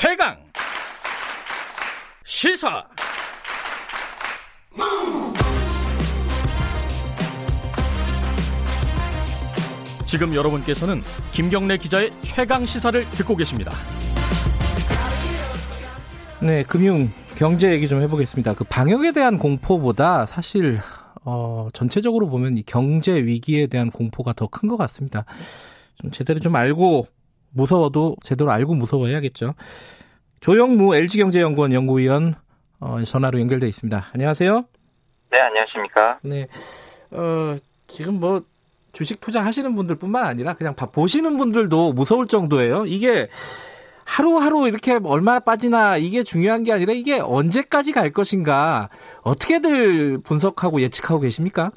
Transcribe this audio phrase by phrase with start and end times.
[0.00, 0.36] 최강
[2.24, 2.86] 시사
[10.06, 13.72] 지금 여러분께서는 김경래 기자의 최강 시사를 듣고 계십니다.
[16.40, 18.54] 네, 금융 경제 얘기 좀 해보겠습니다.
[18.54, 20.78] 그 방역에 대한 공포보다 사실
[21.24, 25.24] 어, 전체적으로 보면 이 경제 위기에 대한 공포가 더 큰 것 같습니다.
[26.00, 27.08] 좀 제대로 좀 알고
[27.52, 29.54] 무서워도 제대로 알고 무서워해야겠죠.
[30.40, 32.34] 조영무 LG경제연구원 연구위원
[32.80, 34.06] 어, 전화로 연결돼 있습니다.
[34.14, 34.64] 안녕하세요.
[35.30, 36.18] 네, 안녕하십니까.
[36.22, 36.46] 네,
[37.10, 37.56] 어,
[37.86, 38.42] 지금 뭐
[38.92, 42.84] 주식 투자하시는 분들뿐만 아니라 그냥 보시는 분들도 무서울 정도예요.
[42.86, 43.28] 이게
[44.04, 48.88] 하루하루 이렇게 얼마나 빠지나 이게 중요한 게 아니라 이게 언제까지 갈 것인가
[49.22, 51.70] 어떻게들 분석하고 예측하고 계십니까?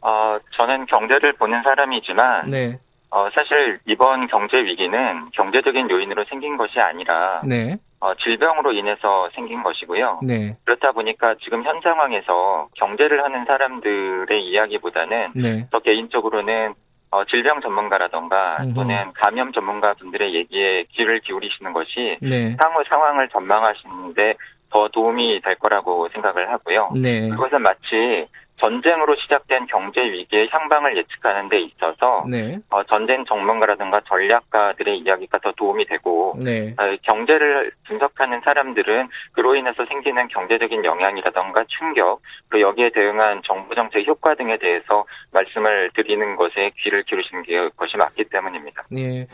[0.00, 2.78] 어, 저는 경제를 보는 사람이지만 네.
[3.10, 7.76] 어, 사실 이번 경제 위기는 경제적인 요인으로 생긴 것이 아니라 네.
[8.00, 10.20] 어, 질병으로 인해서 생긴 것이고요.
[10.22, 10.56] 네.
[10.64, 15.66] 그렇다 보니까 지금 현 상황에서 경제를 하는 사람들의 이야기보다는 네.
[15.72, 16.74] 저 개인적으로는
[17.10, 18.74] 어, 질병 전문가라던가 음흠.
[18.74, 22.54] 또는 감염 전문가 분들의 얘기에 귀를 기울이시는 것이 네.
[22.62, 24.34] 향후 상황을 전망하시는데
[24.70, 26.90] 더 도움이 될 거라고 생각을 하고요.
[26.94, 27.30] 네.
[27.30, 28.28] 그것은 마치
[28.60, 32.58] 전쟁으로 시작된 경제 위기의 향방을 예측하는 데 있어서 네.
[32.70, 36.74] 어, 전쟁 전문가라든가 전략가들의 이야기가 더 도움이 되고 네.
[36.78, 44.06] 어, 경제를 분석하는 사람들은 그로 인해서 생기는 경제적인 영향이라던가 충격, 그 여기에 대응한 정부 정책
[44.06, 48.84] 효과 등에 대해서 말씀을 드리는 것에 귀를 기울이시는 게 것이 맞기 때문입니다.
[48.96, 49.26] 예.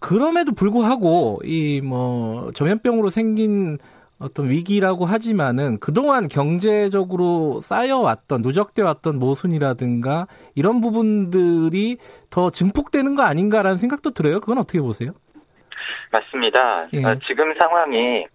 [0.00, 3.78] 그럼에도 불구하고 이 뭐 전염병으로 생긴
[4.18, 11.98] 어떤 위기라고 하지만은 그동안 경제적으로 쌓여왔던 누적돼 왔던 모순이라든가 이런 부분들이
[12.30, 14.40] 더 증폭되는 거 아닌가라는 생각도 들어요.
[14.40, 15.12] 그건 어떻게 보세요?
[16.12, 16.88] 맞습니다.
[16.92, 17.04] 예.
[17.04, 18.26] 어, 지금 상황이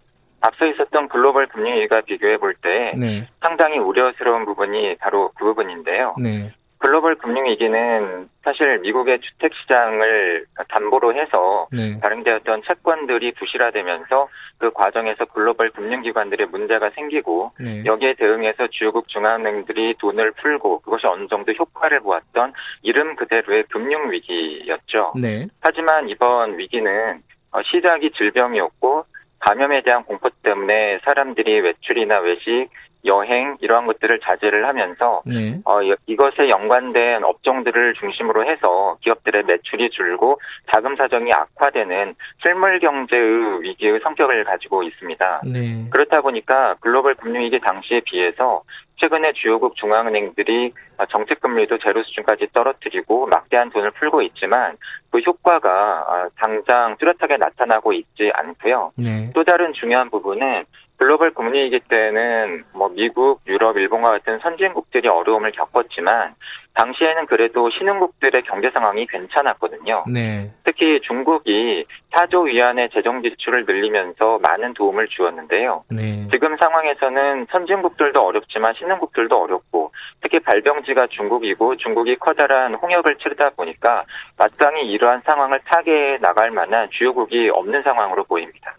[0.41, 3.27] 앞서 있었던 글로벌 금융위기와 비교해 볼때 네.
[3.45, 6.15] 상당히 우려스러운 부분이 바로 그 부분인데요.
[6.21, 6.53] 네.
[6.79, 11.99] 글로벌 금융위기는 사실 미국의 주택시장을 담보로 해서 네.
[11.99, 17.83] 발행되었던 채권들이 부실화되면서 그 과정에서 글로벌 금융기관들의 문제가 생기고 네.
[17.85, 25.13] 여기에 대응해서 주요국 중앙은행들이 돈을 풀고 그것이 어느 정도 효과를 보았던 이름 그대로의 금융위기였죠.
[25.17, 25.47] 네.
[25.59, 29.05] 하지만 이번 위기는 어, 시작이 질병이었고
[29.39, 32.67] 감염에 대한 공포 때문에 사람들이 외출이나 외식,
[33.05, 35.59] 여행 이러한 것들을 자제를 하면서 네.
[35.65, 40.39] 어, 여- 이것에 연관된 업종들을 중심으로 해서 기업들의 매출이 줄고
[40.73, 45.41] 자금 사정이 악화되는 실물 경제의 위기의 성격을 가지고 있습니다.
[45.45, 45.87] 네.
[45.91, 48.63] 그렇다 보니까 글로벌 금융위기 당시에 비해서
[49.01, 50.73] 최근에 주요국 중앙은행들이
[51.09, 54.75] 정책 금리도 제로 수준까지 떨어뜨리고 막대한 돈을 풀고 있지만
[55.09, 58.91] 그 효과가 아, 당장 뚜렷하게 나타나고 있지 않고요.
[58.97, 59.29] 네.
[59.33, 60.65] 또 다른 중요한 부분은
[60.99, 66.35] 글로벌 금리이기 때는 뭐 미국, 유럽, 일본과 같은 선진국들이 어려움을 겪었지만
[66.73, 70.03] 당시에는 그래도 신흥국들의 경제 상황이 괜찮았거든요.
[70.13, 70.51] 네.
[70.65, 75.83] 특히 중국이 4조 위안의 재정 지출을 늘리면서 많은 도움을 주었는데요.
[75.89, 76.27] 네.
[76.31, 84.03] 지금 상황에서는 선진국들도 어렵지만 신흥국들도 어렵고 특히 발병지가 중국이고 중국이 커다란 홍역을 치르다 보니까
[84.37, 88.75] 마땅히 이러한 상황을 타개해 나갈 만한 주요국이 없는 상황으로 보입니다.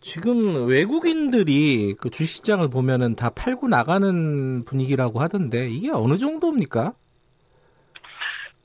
[0.00, 6.92] 지금 외국인들이 그 주식시장을 보면은 다 팔고 나가는 분위기라고 하던데 이게 어느 정도입니까?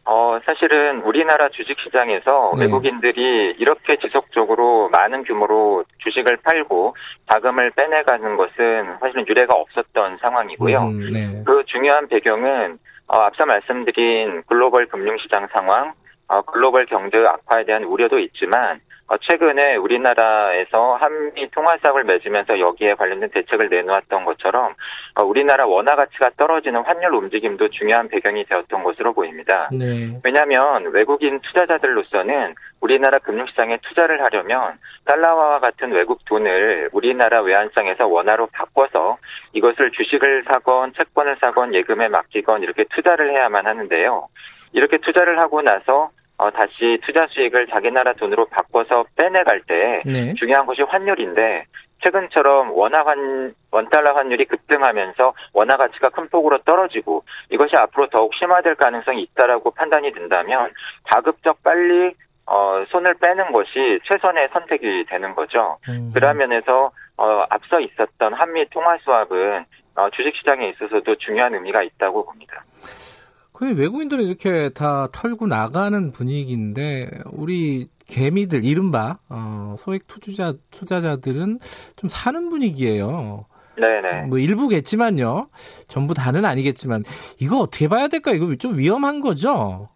[0.05, 2.65] 어, 사실은 우리나라 주식시장에서 네.
[2.65, 6.95] 외국인들이 이렇게 지속적으로 많은 규모로 주식을 팔고
[7.31, 10.79] 자금을 빼내가는 것은 사실은 유례가 없었던 상황이고요.
[10.81, 11.43] 음, 네.
[11.45, 12.77] 그 중요한 배경은
[13.07, 15.93] 어, 앞서 말씀드린 글로벌 금융시장 상황,
[16.27, 22.95] 어, 글로벌 경제 악화에 대한 우려도 있지만 어, 최근에 우리나라에서 한미 통화 사업을 맺으면서 여기에
[22.95, 24.73] 관련된 대책을 내놓았던 것처럼
[25.15, 29.69] 어, 우리나라 원화 가치가 떨어지는 환율 움직임도 중요한 배경이 되었던 것으로 보입니다.
[29.71, 30.19] 네.
[30.23, 39.17] 왜냐하면 외국인 투자자들로서는 우리나라 금융시장에 투자를 하려면 달러화와 같은 외국 돈을 우리나라 외환시장에서 원화로 바꿔서
[39.53, 44.27] 이것을 주식을 사건 채권을 사건 예금에 맡기건 이렇게 투자를 해야만 하는데요.
[44.73, 46.09] 이렇게 투자를 하고 나서
[46.43, 50.33] 어, 다시 투자 수익을 자기 나라 돈으로 바꿔서 빼내갈 때 네.
[50.33, 51.63] 중요한 것이 환율인데
[52.03, 58.75] 최근처럼 원화 환 원달러 환율이 급등하면서 원화 가치가 큰 폭으로 떨어지고 이것이 앞으로 더욱 심화될
[58.75, 60.73] 가능성이 있다라고 판단이 된다면
[61.05, 62.13] 가급적 빨리
[62.45, 65.77] 어, 손을 빼는 것이 최선의 선택이 되는 거죠.
[65.87, 66.11] 음.
[66.13, 69.63] 그런 면에서 어, 앞서 있었던 한미 통화 수합은
[69.95, 72.65] 어, 주식시장에 있어서도 중요한 의미가 있다고 봅니다.
[73.53, 81.59] 그 외국인들은 이렇게 다 털고 나가는 분위기인데 우리 개미들 이른바 어, 소액 투자 투자자들은
[81.95, 83.45] 좀 사는 분위기예요.
[83.77, 84.27] 네네.
[84.27, 85.47] 뭐 일부겠지만요.
[85.87, 87.03] 전부 다는 아니겠지만
[87.39, 88.31] 이거 어떻게 봐야 될까?
[88.31, 89.89] 이거 좀 위험한 거죠.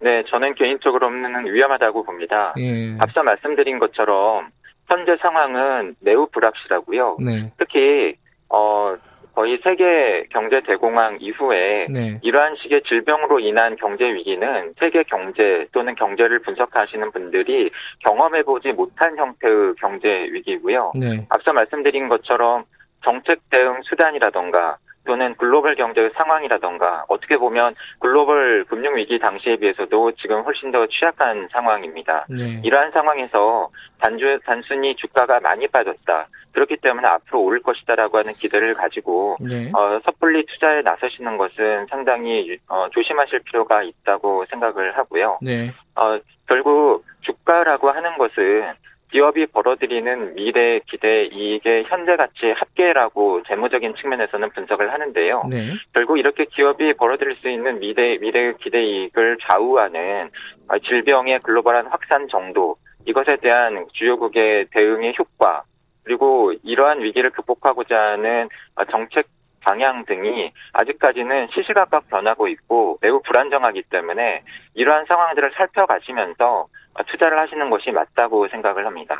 [0.00, 2.54] 네, 저는 개인적으로는 위험하다고 봅니다.
[2.58, 2.96] 예.
[3.00, 4.48] 앞서 말씀드린 것처럼
[4.86, 7.18] 현재 상황은 매우 불확실하고요.
[7.20, 7.52] 네.
[7.58, 8.16] 특히
[8.48, 8.96] 어
[9.38, 12.18] 거의 세계 경제 대공황 이후에 네.
[12.24, 17.70] 이러한 식의 질병으로 인한 경제 위기는 세계 경제 또는 경제를 분석하시는 분들이
[18.04, 20.90] 경험해보지 못한 형태의 경제 위기고요.
[20.96, 21.24] 네.
[21.28, 22.64] 앞서 말씀드린 것처럼
[23.04, 24.78] 정책 대응 수단이라던가
[25.08, 31.48] 또는 글로벌 경제의 상황이라던가 어떻게 보면 글로벌 금융 위기 당시에 비해서도 지금 훨씬 더 취약한
[31.50, 32.26] 상황입니다.
[32.28, 32.60] 네.
[32.62, 33.70] 이러한 상황에서
[34.02, 36.28] 단주, 단순히 주가가 많이 빠졌다.
[36.52, 39.72] 그렇기 때문에 앞으로 오를 것이다라고 하는 기대를 가지고 네.
[39.74, 45.38] 어, 섣불리 투자에 나서시는 것은 상당히 어, 조심하실 필요가 있다고 생각을 하고요.
[45.40, 45.72] 네.
[45.94, 48.74] 어, 결국 주가라고 하는 것은
[49.10, 55.44] 기업이 벌어들이는 미래 기대 이익의 현재 가치 합계라고 재무적인 측면에서는 분석을 하는데요.
[55.50, 55.72] 네.
[55.94, 60.30] 결국 이렇게 기업이 벌어들일 수 있는 미래 미래 기대 이익을 좌우하는
[60.68, 62.76] 어, 질병의 글로벌한 확산 정도
[63.06, 65.62] 이것에 대한 주요국의 대응의 효과
[66.04, 69.26] 그리고 이러한 위기를 극복하고자 하는 어, 정책
[69.60, 74.42] 방향 등이 아직까지는 시시각각 변하고 있고 매우 불안정하기 때문에
[74.74, 76.66] 이러한 상황들을 살펴가시면서 어,
[77.10, 79.16] 투자를 하시는 것이 맞다고 생각을 합니다.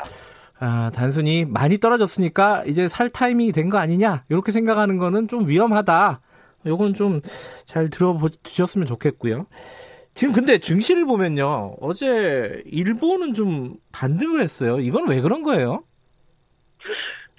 [0.59, 4.23] 아, 단순히 많이 떨어졌으니까 이제 살 타이밍이 된 거 아니냐?
[4.29, 6.21] 이렇게 생각하는 거는 좀 위험하다.
[6.65, 7.21] 요건 좀
[7.65, 9.45] 잘 들어보셨으면 좋겠고요.
[10.15, 11.75] 지금 근데 증시를 보면요.
[11.79, 14.79] 어제 일본은 좀 반등을 했어요.
[14.79, 15.83] 이건 왜 그런 거예요?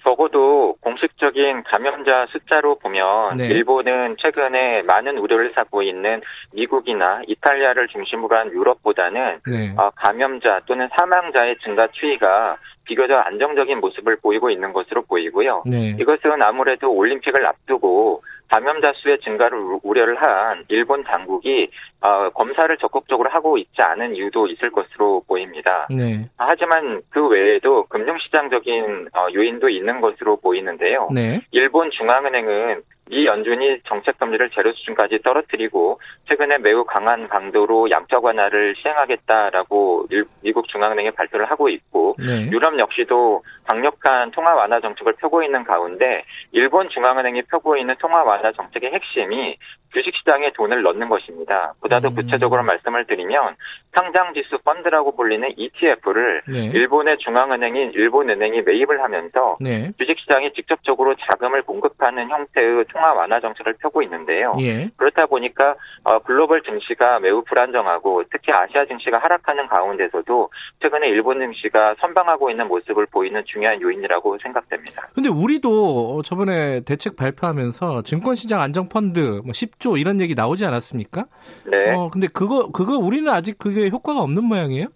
[0.03, 3.47] 적어도 공식적인 감염자 숫자로 보면 네.
[3.47, 6.21] 일본은 최근에 많은 우려를 사고 있는
[6.53, 9.73] 미국이나 이탈리아를 중심으로 한 유럽보다는 네.
[9.77, 15.63] 어, 감염자 또는 사망자의 증가 추이가 비교적 안정적인 모습을 보이고 있는 것으로 보이고요.
[15.65, 15.95] 네.
[15.99, 21.69] 이것은 아무래도 올림픽을 앞두고 감염자 수의 증가를 우- 우려를 한 일본 당국이
[22.05, 25.87] 어, 검사를 적극적으로 하고 있지 않은 이유도 있을 것으로 보입니다.
[25.89, 26.27] 네.
[26.37, 31.09] 하지만 그 외에도 금융시장적인 어, 요인도 있는 것으로 보이는데요.
[31.13, 31.41] 네.
[31.51, 35.99] 일본 중앙은행은 미 연준이 정책 금리를 제로 수준까지 떨어뜨리고
[36.29, 42.49] 최근에 매우 강한 강도로 양적 완화를 시행하겠다라고 일- 미국 중앙은행이 발표를 하고 있고 네.
[42.51, 48.51] 유럽 역시도 강력한 통화 완화 정책을 펴고 있는 가운데 일본 중앙은행이 펴고 있는 통화 완화
[48.51, 49.57] 정책의 핵심이
[49.93, 51.73] 주식시장에 돈을 넣는 것입니다.
[51.81, 52.15] 보다 더 음.
[52.15, 53.55] 구체적으로 말씀을 드리면
[53.93, 56.65] 상장지수 펀드라고 불리는 ETF를 네.
[56.73, 59.91] 일본의 중앙은행인 일본은행이 매입을 하면서 네.
[59.97, 64.55] 주식시장에 직접적으로 자금을 공급하는 형태의 통화 완화 정책을 펴고 있는데요.
[64.61, 64.89] 예.
[64.95, 70.49] 그렇다 보니까 어, 글로벌 증시가 매우 불안정하고 특히 아시아 증시가 하락하는 가운데서도
[70.81, 75.09] 최근에 일본 증시가 선방하고 있는 모습을 보이는 중요한 요인이라고 생각됩니다.
[75.13, 81.25] 근데 우리도 저번에 대책 발표하면서 증권시장 안정펀드 10 1조 이런 얘기 나오지 않았습니까?
[81.65, 81.93] 네.
[81.93, 84.87] 어, 근데 그거, 그거 우리는 아직 그게 효과가 없는 모양이에요?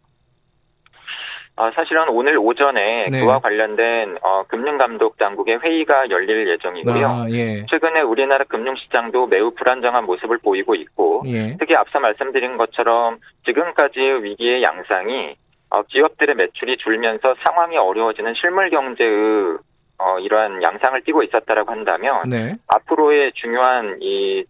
[1.57, 3.21] 아, 사실은 오늘 오전에 네.
[3.21, 7.07] 그와 관련된 어, 금융감독 당국의 회의가 열릴 예정이고요.
[7.07, 7.65] 아, 예.
[7.69, 11.55] 최근에 우리나라 금융시장도 매우 불안정한 모습을 보이고 있고, 예.
[11.57, 15.35] 특히 앞서 말씀드린 것처럼 지금까지 위기의 양상이
[15.69, 19.57] 어, 기업들의 매출이 줄면서 상황이 어려워지는 실물 경제의
[19.97, 22.57] 어, 이러한 양상을 띄고 있었다라고 한다면 네.
[22.67, 24.43] 앞으로의 중요한 이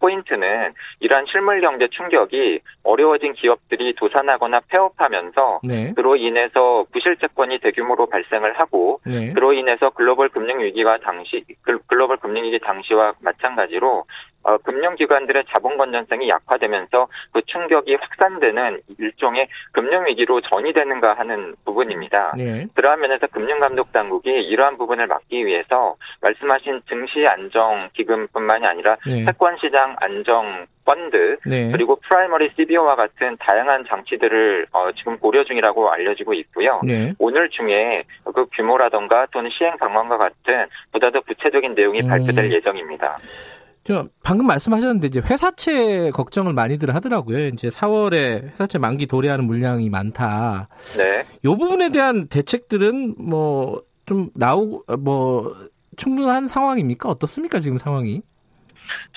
[0.00, 5.92] 포인트는 이러한 실물 경제 충격이 어려워진 기업들이 도산하거나 폐업하면서 네.
[5.94, 9.32] 그로 인해서 부실 채권이 대규모로 발생을 하고 네.
[9.32, 14.04] 그로 인해서 글로벌 금융 위기와 당시 글- 글로벌 금융 위기 당시와 마찬가지로
[14.48, 22.32] 어, 금융기관들의 자본 건전성이 약화되면서 그 충격이 확산되는 일종의 금융 위기로 전이되는가 하는 부분입니다.
[22.38, 22.66] 네.
[22.74, 29.26] 그러한 면에서 금융감독 당국이 이러한 부분을 막기 위해서 말씀하신 증시 안정 기금뿐만이 아니라 네.
[29.26, 31.70] 채권 시장 안정 펀드 네.
[31.70, 36.80] 그리고 primary CBO와 같은 다양한 장치들을 어, 지금 고려 중이라고 알려지고 있고요.
[36.82, 37.12] 네.
[37.18, 42.08] 오늘 중에 그 규모라던가 또는 시행 방안과 같은 보다 더 구체적인 내용이 음.
[42.08, 43.18] 발표될 예정입니다.
[43.88, 47.46] 저 방금 말씀하셨는데 이제 회사채 걱정을 많이들 하더라고요.
[47.46, 50.68] 이제 4월에 회사채 만기 도래하는 물량이 많다.
[50.98, 51.24] 네.
[51.44, 55.52] 요 부분에 대한 대책들은 뭐 좀 나오고 뭐
[55.96, 57.08] 충분한 상황입니까?
[57.10, 57.58] 어떻습니까?
[57.58, 58.22] 지금 상황이?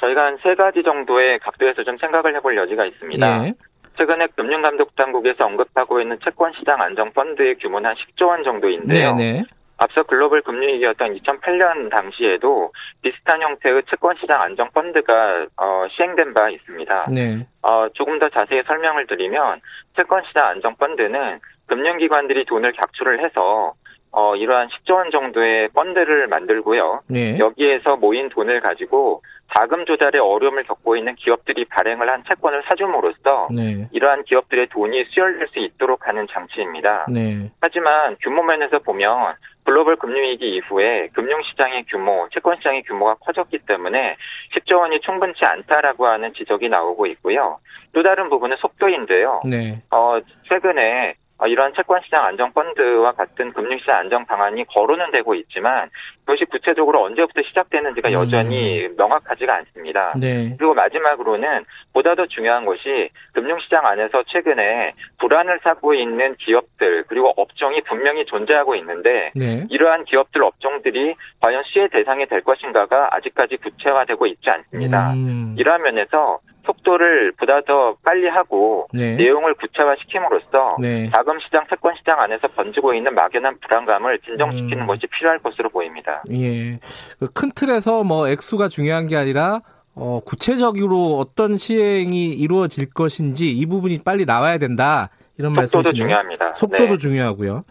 [0.01, 3.45] 저희가 한 세 가지 정도의 각도에서 좀 생각을 해볼 여지가 있습니다.
[3.47, 3.53] 예.
[3.97, 9.13] 최근에 금융감독당국에서 언급하고 있는 채권시장 안정펀드의 규모는 한 10조 원 정도인데요.
[9.15, 9.43] 네, 네.
[9.81, 12.71] 앞서 글로벌 금융 위기였던 2008년 당시에도
[13.01, 17.07] 비슷한 형태의 채권시장 안정펀드가 어, 시행된 바 있습니다.
[17.09, 17.47] 네.
[17.63, 19.59] 어, 조금 더 자세히 설명을 드리면
[19.97, 23.73] 채권시장 안정펀드는 금융기관들이 돈을 객출을 해서
[24.11, 27.01] 어, 이러한 10조 원 정도의 펀드를 만들고요.
[27.07, 27.37] 네.
[27.39, 29.21] 여기에서 모인 돈을 가지고
[29.57, 33.87] 자금 조달에 어려움을 겪고 있는 기업들이 발행을 한 채권을 사줌으로써 네.
[33.91, 37.07] 이러한 기업들의 돈이 수혈될 수 있도록 하는 장치입니다.
[37.09, 37.49] 네.
[37.61, 44.15] 하지만 규모 면에서 보면 글로벌 금융위기 이후에 금융시장의 규모, 채권시장의 규모가 커졌기 때문에
[44.55, 47.59] 10조 원이 충분치 않다라고 하는 지적이 나오고 있고요.
[47.93, 49.41] 또 다른 부분은 속도인데요.
[49.45, 49.81] 네.
[49.91, 55.89] 어, 최근에 어, 이러한 채권시장 안정펀드와 같은 금융시장 안정 방안이 거론은 되고 있지만
[56.25, 58.13] 그것이 구체적으로 언제부터 시작되는지가 음.
[58.13, 60.13] 여전히 명확하지가 않습니다.
[60.19, 60.55] 네.
[60.57, 67.81] 그리고 마지막으로는 보다 더 중요한 것이 금융시장 안에서 최근에 불안을 사고 있는 기업들 그리고 업종이
[67.81, 69.65] 분명히 존재하고 있는데 네.
[69.69, 75.13] 이러한 기업들 업종들이 과연 시의 대상이 될 것인가가 아직까지 구체화되고 있지 않습니다.
[75.13, 75.55] 음.
[75.57, 76.39] 이러한 면에서
[76.71, 79.15] 속도를 보다 더 빨리 하고 네.
[79.15, 81.09] 내용을 구체화시킴으로써 네.
[81.13, 84.87] 자금 시장, 채권 시장 안에서 번지고 있는 막연한 불안감을 진정시키는 음.
[84.87, 86.23] 것이 필요할 것으로 보입니다.
[86.31, 86.79] 예.
[87.19, 89.61] 그큰 틀에서 뭐 액수가 중요한 게 아니라
[89.95, 95.09] 어, 구체적으로 어떤 시행이 이루어질 것인지 이 부분이 빨리 나와야 된다.
[95.37, 95.83] 이런 말씀이시네요.
[95.83, 96.53] 속도도 중요합니다.
[96.53, 96.97] 속도도 네.
[96.97, 97.63] 중요하고요.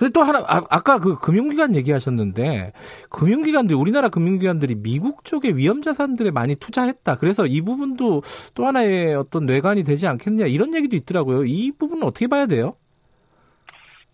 [0.00, 2.72] 근데 또 하나 아, 까그 금융기관 얘기하셨는데
[3.10, 7.18] 금융기관들이 우리나라 금융기관들이 미국 쪽에 위험 자산들에 많이 투자했다.
[7.18, 8.22] 그래서 이 부분도
[8.54, 11.44] 또 하나의 어떤 뇌관이 되지 않겠느냐 이런 얘기도 있더라고요.
[11.44, 12.76] 이 부분은 어떻게 봐야 돼요?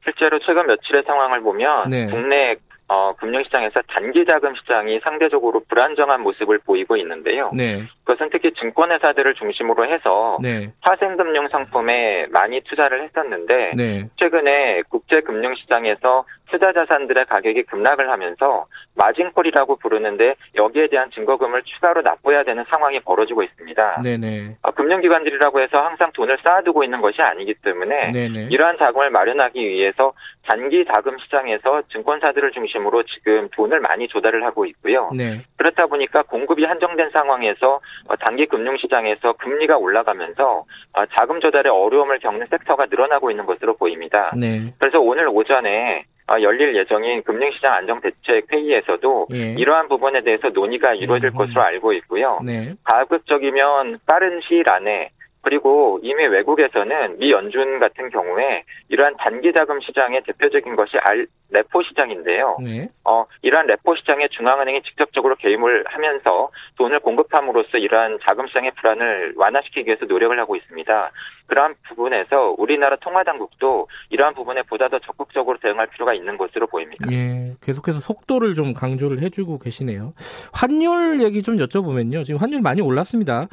[0.02, 2.06] 실제로 최근 며칠의 상황을 보면 네.
[2.06, 2.56] 국내
[2.88, 7.50] 어, 금융시장에서 단기 자금 시장이 상대적으로 불안정한 모습을 보이고 있는데요.
[7.52, 7.84] 네.
[8.04, 10.72] 그것은 특히 증권회사들을 중심으로 해서 네.
[10.82, 14.08] 파생금융 상품에 많이 투자를 했었는데 네.
[14.20, 22.64] 최근에 국제금융시장에서 투자 자산들의 가격이 급락을 하면서 마진콜이라고 부르는데 여기에 대한 증거금을 추가로 납부해야 되는
[22.70, 24.00] 상황이 벌어지고 있습니다.
[24.02, 24.56] 네네.
[24.62, 28.48] 어, 금융기관들이라고 해서 항상 돈을 쌓아두고 있는 것이 아니기 때문에 네네.
[28.50, 30.12] 이러한 자금을 마련하기 위해서
[30.48, 35.10] 단기 자금 시장에서 증권사들을 중심으로 지금 돈을 많이 조달을 하고 있고요.
[35.16, 35.42] 네.
[35.56, 42.46] 그렇다 보니까 공급이 한정된 상황에서 어, 단기 금융시장에서 금리가 올라가면서 어, 자금 조달에 어려움을 겪는
[42.50, 44.32] 섹터가 늘어나고 있는 것으로 보입니다.
[44.36, 44.72] 네.
[44.78, 49.54] 그래서 오늘 오전에 어, 열릴 예정인 금융시장 안정대책 회의에서도 예.
[49.58, 51.34] 이러한 부분에 대해서 논의가 이루어질 음.
[51.34, 52.40] 것으로 알고 있고요.
[52.44, 52.74] 네.
[52.84, 55.10] 가급적이면 빠른 시일 안에
[55.46, 61.84] 그리고 이미 외국에서는 미 연준 같은 경우에 이러한 단기 자금 시장의 대표적인 것이 알, 레포
[61.84, 62.56] 시장인데요.
[62.64, 62.88] 네.
[63.04, 69.86] 어, 이러한 레포 시장에 중앙은행이 직접적으로 개입을 하면서 돈을 공급함으로써 이러한 자금 시장의 불안을 완화시키기
[69.86, 71.10] 위해서 노력을 하고 있습니다.
[71.46, 77.06] 그러한 부분에서 우리나라 통화당국도 이러한 부분에 보다 더 적극적으로 대응할 필요가 있는 것으로 보입니다.
[77.12, 80.12] 예, 계속해서 속도를 좀 강조를 해주고 계시네요.
[80.52, 82.24] 환율 얘기 좀 여쭤보면요.
[82.24, 83.46] 지금 환율 많이 올랐습니다.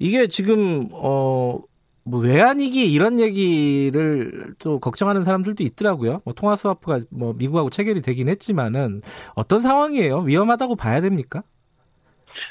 [0.00, 1.60] 이게 지금 어
[2.04, 6.20] 뭐 외환위기 이런 얘기를 또 걱정하는 사람들도 있더라고요.
[6.24, 9.02] 뭐 통화 스와프가 뭐 미국하고 체결이 되긴 했지만은
[9.36, 10.20] 어떤 상황이에요?
[10.20, 11.42] 위험하다고 봐야 됩니까?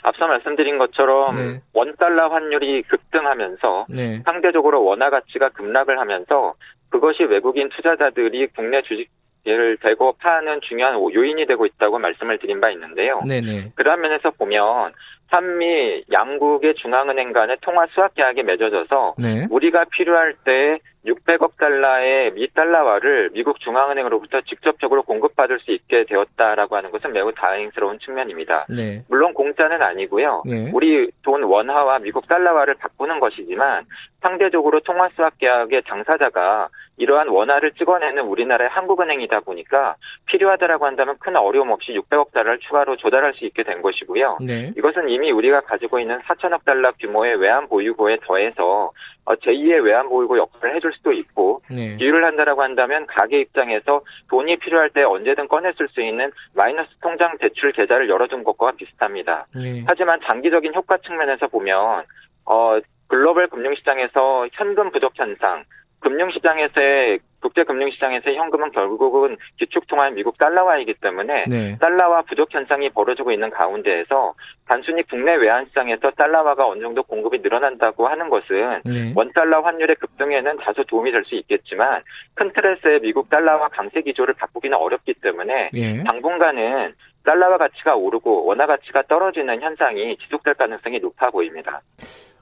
[0.04, 1.62] 앞서 말씀드린 것처럼 네.
[1.74, 4.22] 원 달러 환율이 급등하면서 네.
[4.24, 6.54] 상대적으로 원화 가치가 급락을 하면서
[6.90, 9.10] 그것이 외국인 투자자들이 국내 주식
[9.48, 13.22] 을 대고 파는 중요한 요인이 되고 있다고 말씀을 드린 바 있는데요.
[13.26, 13.72] 네네.
[13.76, 14.94] 그런 면에서 보면
[15.32, 19.48] 한미 양국의 중앙은행 간의 통화 수학 계약이 맺어져서 네.
[19.50, 26.92] 우리가 필요할 때 600억 달러의 미 달러화를 미국 중앙은행으로부터 직접적으로 공급받을 수 있게 되었다라고 하는
[26.92, 28.66] 것은 매우 다행스러운 측면입니다.
[28.70, 29.04] 네.
[29.08, 30.44] 물론 공짜는 아니고요.
[30.46, 30.72] 네.
[30.74, 33.86] 우리 돈 원화와 미국 달러화를 바꾸는 것이지만
[34.22, 36.68] 상대적으로 통화 수학 계약의 당사자가
[37.00, 39.96] 이러한 원화를 찍어내는 우리나라의 한국은행이다 보니까
[40.28, 44.40] 필요하다라고 한다면 큰 어려움 없이 600억 달러를 추가로 조달할 수 있게 된 것이고요.
[44.42, 44.74] 네.
[44.78, 48.92] 이것은 이미 우리가 가지고 있는 4천억 달러 규모의 외환 보유고에 더해서
[49.26, 51.96] 어, 제2의 외환 보유고 역할을 해줄 수도 있고 네.
[51.96, 57.72] 비유를 한다라고 한다면 가게 입장에서 돈이 필요할 때 언제든 꺼냈을 수 있는 마이너스 통장 대출
[57.72, 59.48] 계좌를 열어둔 것과 비슷합니다.
[59.56, 59.84] 네.
[59.88, 62.04] 하지만 장기적인 효과 측면에서 보면
[62.46, 65.64] 어, 글로벌 금융시장에서 현금 부족 현상,
[66.00, 71.78] 금융시장에서의 국제 금융시장에서의 현금은 결국은 기축통화인 미국 달러화이기 때문에 네.
[71.80, 74.34] 달러화 부족 현상이 벌어지고 있는 가운데에서
[74.68, 79.14] 단순히 국내 외환 시장에서 달러화가 어느 정도 공급이 늘어난다고 하는 것은 네.
[79.16, 82.02] 원달러 환율의 급등에는 다소 도움이 될 수 있겠지만
[82.34, 86.04] 큰 틀에서의 미국 달러화 강세 기조를 바꾸기는 어렵기 때문에 네.
[86.06, 91.82] 당분간은 달러화 가치가 오르고 원화 가치가 떨어지는 현상이 지속될 가능성이 높아 보입니다.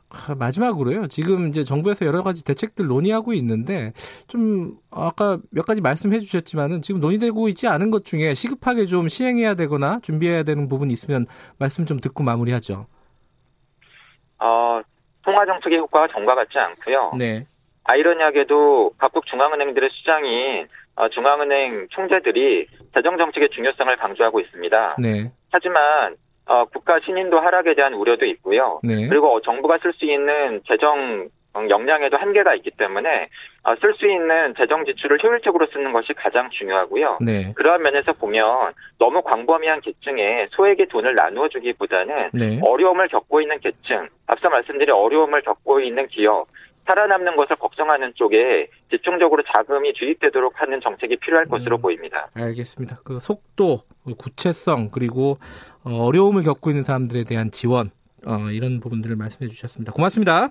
[0.09, 1.07] 아, 마지막으로요.
[1.07, 3.91] 지금 이제 정부에서 여러 가지 대책들 논의하고 있는데
[4.27, 9.55] 좀 아까 몇 가지 말씀해 주셨지만은 지금 논의되고 있지 않은 것 중에 시급하게 좀 시행해야
[9.55, 11.25] 되거나 준비해야 되는 부분이 있으면
[11.59, 12.87] 말씀 좀 듣고 마무리하죠.
[14.39, 14.81] 어,
[15.23, 17.13] 통화 정책의 효과가 전과 같지 않고요.
[17.17, 17.45] 네.
[17.83, 24.95] 아이러니하게도 각국 중앙은행들의 수장인 어, 중앙은행 총재들이 재정 정책의 중요성을 강조하고 있습니다.
[24.99, 25.31] 네.
[25.51, 26.15] 하지만
[26.47, 28.79] 어, 국가 신인도 하락에 대한 우려도 있고요.
[28.83, 29.07] 네.
[29.07, 31.29] 그리고 정부가 쓸 수 있는 재정
[31.69, 33.29] 역량에도 한계가 있기 때문에
[33.63, 37.17] 어, 쓸수 있는 재정 지출을 효율적으로 쓰는 것이 가장 중요하고요.
[37.21, 37.51] 네.
[37.55, 42.59] 그러한 면에서 보면 너무 광범위한 계층에 소액의 돈을 나누어 주기보다는 네.
[42.63, 46.47] 어려움을 겪고 있는 계층, 앞서 말씀드린 어려움을 겪고 있는 기업,
[46.88, 51.50] 살아남는 것을 걱정하는 쪽에 집중적으로 자금이 주입되도록 하는 정책이 필요할 음.
[51.50, 52.27] 것으로 보입니다.
[52.34, 53.00] 알겠습니다.
[53.03, 53.82] 그 속도,
[54.17, 55.38] 구체성 그리고
[55.84, 57.91] 어, 어려움을 겪고 있는 사람들에 대한 지원
[58.25, 59.91] 어, 이런 부분들을 말씀해 주셨습니다.
[59.91, 60.50] 고맙습니다.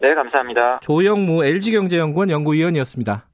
[0.00, 0.80] 네, 감사합니다.
[0.82, 3.26] 조영무 LG경제연구원 연구위원이었습니다.